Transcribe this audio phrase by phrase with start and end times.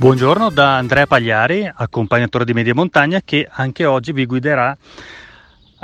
[0.00, 4.74] Buongiorno da Andrea Pagliari, accompagnatore di Media Montagna, che anche oggi vi guiderà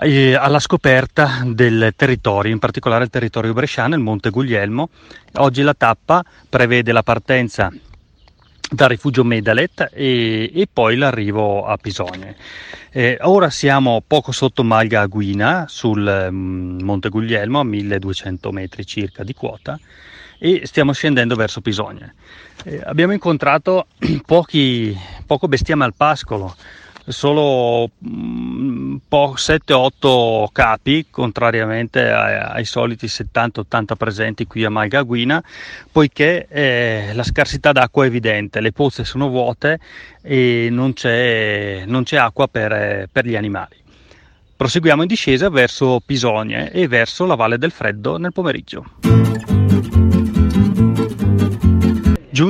[0.00, 4.88] eh, alla scoperta del territorio, in particolare il territorio bresciano, il Monte Guglielmo.
[5.34, 7.70] Oggi la tappa prevede la partenza
[8.70, 12.36] dal rifugio Medalet e, e poi l'arrivo a Pisogne.
[12.92, 19.22] Eh, ora siamo poco sotto Malga Aguina sul um, Monte Guglielmo a 1200 metri circa
[19.22, 19.78] di quota
[20.38, 22.14] e stiamo scendendo verso Pisogne.
[22.64, 23.86] Eh, abbiamo incontrato
[24.26, 24.96] pochi,
[25.26, 26.54] poco bestiame al pascolo,
[27.06, 35.42] solo mm, 7-8 capi, contrariamente ai, ai soliti 70-80 presenti qui a Malgaguina,
[35.90, 39.78] poiché eh, la scarsità d'acqua è evidente, le pozze sono vuote
[40.22, 43.84] e non c'è, non c'è acqua per, per gli animali.
[44.56, 48.84] Proseguiamo in discesa verso Pisogne e verso la Valle del Freddo nel pomeriggio.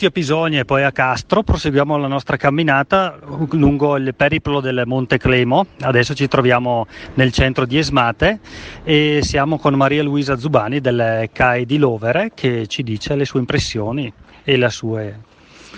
[0.00, 3.18] Giunti a Pisogne e poi a Castro, proseguiamo la nostra camminata
[3.50, 5.66] lungo il periplo del Monte Clemo.
[5.80, 8.40] Adesso ci troviamo nel centro di Esmate
[8.82, 13.40] e siamo con Maria Luisa Zubani del CAI di Lovere che ci dice le sue
[13.40, 14.10] impressioni
[14.42, 15.18] e le sue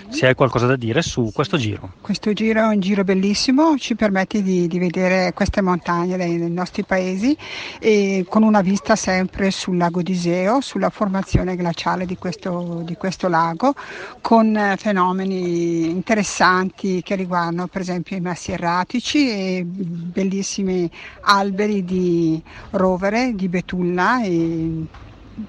[0.09, 1.93] se hai qualcosa da dire su questo giro.
[2.01, 6.51] Questo giro è un giro bellissimo, ci permette di, di vedere queste montagne dei, dei
[6.51, 7.35] nostri paesi
[7.79, 12.95] e con una vista sempre sul lago di Iseo, sulla formazione glaciale di questo, di
[12.95, 13.73] questo lago,
[14.21, 20.89] con eh, fenomeni interessanti che riguardano per esempio i massi erratici e bellissimi
[21.21, 22.41] alberi di
[22.71, 24.85] rovere, di betulla e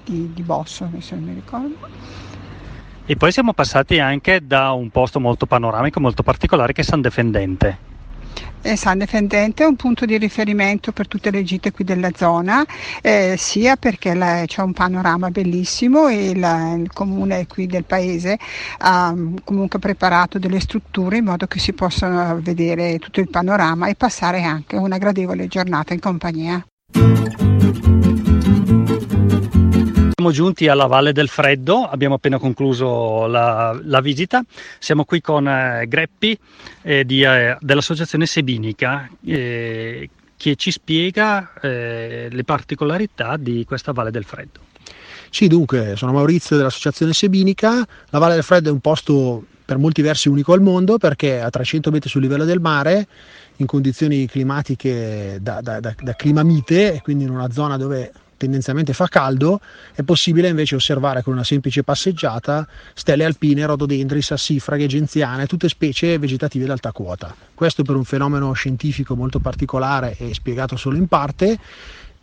[0.03, 2.24] di, di bosso, se non mi ricordo.
[3.07, 7.01] E poi siamo passati anche da un posto molto panoramico, molto particolare che è San
[7.01, 7.93] Defendente.
[8.63, 12.65] Eh, San Defendente è un punto di riferimento per tutte le gite qui della zona,
[13.03, 18.39] eh, sia perché la, c'è un panorama bellissimo e la, il comune qui del paese
[18.79, 19.13] ha
[19.43, 24.41] comunque preparato delle strutture in modo che si possano vedere tutto il panorama e passare
[24.41, 26.65] anche una gradevole giornata in compagnia.
[30.25, 34.43] Siamo giunti alla Valle del Freddo, abbiamo appena concluso la, la visita.
[34.79, 36.35] Siamo qui con eh, Greppi
[36.81, 44.09] eh, di, eh, dell'associazione Sebinica eh, che ci spiega eh, le particolarità di questa Valle
[44.09, 44.61] del Freddo.
[45.29, 47.85] Sì, dunque, sono Maurizio dell'associazione Sebinica.
[48.09, 51.51] La Valle del Freddo è un posto per molti versi unico al mondo perché a
[51.51, 53.07] 300 metri sul livello del mare,
[53.57, 58.93] in condizioni climatiche da, da, da, da clima mite, quindi in una zona dove tendenzialmente
[58.93, 59.59] fa caldo,
[59.93, 66.17] è possibile invece osservare con una semplice passeggiata stelle alpine, rododendri, sassifraghe, genziane, tutte specie
[66.17, 67.35] vegetative d'alta quota.
[67.53, 71.59] Questo per un fenomeno scientifico molto particolare e spiegato solo in parte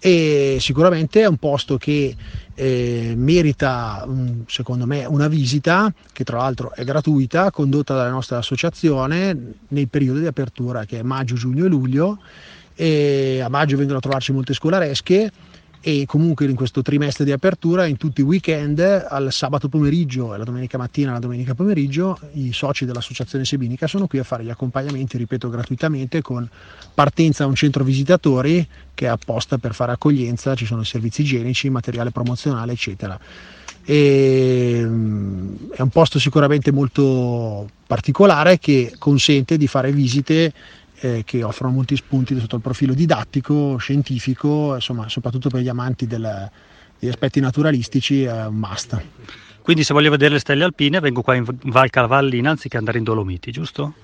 [0.05, 2.17] e sicuramente è un posto che
[2.55, 4.05] eh, merita
[4.47, 10.19] secondo me una visita che tra l'altro è gratuita condotta dalla nostra associazione nei periodi
[10.19, 12.19] di apertura che è maggio, giugno e luglio
[12.75, 15.31] e a maggio vengono a trovarci molte scolaresche
[15.85, 20.39] e comunque in questo trimestre di apertura in tutti i weekend al sabato pomeriggio e
[20.39, 24.45] la domenica mattina e la domenica pomeriggio i soci dell'associazione Sebinica sono qui a fare
[24.45, 26.49] gli accompagnamenti ripeto gratuitamente con
[26.95, 31.69] partenza a un centro visitatori che è apposta per fare accoglienza ci sono servizi igienici
[31.69, 33.19] materiale promozionale eccetera.
[33.85, 40.53] E, mm, è un posto sicuramente molto particolare che consente di fare visite
[41.03, 46.07] eh, che offrono molti spunti sotto il profilo didattico, scientifico, insomma, soprattutto per gli amanti
[46.07, 46.49] del,
[46.97, 49.03] degli aspetti naturalistici è un must.
[49.63, 53.05] Quindi se voglio vedere le stelle alpine vengo qua in Val Cavallina anziché andare in
[53.05, 53.95] Dolomiti, giusto?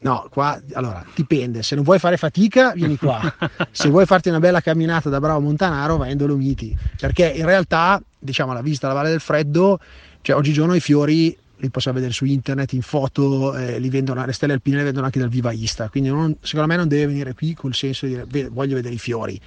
[0.00, 3.20] No, qua allora dipende, se non vuoi fare fatica vieni qua,
[3.70, 8.02] se vuoi farti una bella camminata da bravo montanaro vai in Dolomiti, perché in realtà
[8.18, 9.78] diciamo la visita alla Valle del Freddo,
[10.22, 14.32] cioè oggigiorno i fiori li possiamo vedere su internet, in foto, eh, li vendono, le
[14.32, 17.54] stelle alpine le vendono anche dal vivaista, quindi non, secondo me non deve venire qui
[17.54, 19.40] col senso di dire voglio vedere i fiori.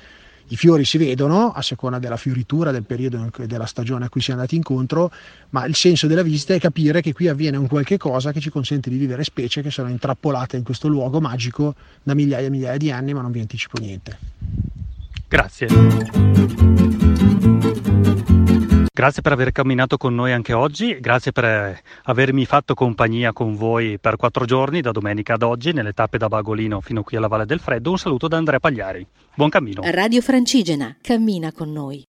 [0.48, 4.30] I fiori si vedono a seconda della fioritura, del periodo della stagione a cui si
[4.30, 5.12] è andati incontro,
[5.51, 8.50] ma il senso della visita è capire che qui avviene un qualche cosa che ci
[8.50, 12.77] consente di vivere specie che sono intrappolate in questo luogo magico da migliaia e migliaia
[12.77, 14.18] di anni, ma non vi anticipo niente.
[15.27, 17.03] Grazie.
[18.95, 23.56] Grazie per aver camminato con noi anche oggi, grazie per eh, avermi fatto compagnia con
[23.56, 27.25] voi per quattro giorni, da domenica ad oggi, nelle tappe da Bagolino fino qui alla
[27.25, 27.90] Valle del Freddo.
[27.90, 29.04] Un saluto da Andrea Pagliari.
[29.34, 29.81] Buon cammino.
[29.84, 32.01] Radio Francigena, cammina con noi.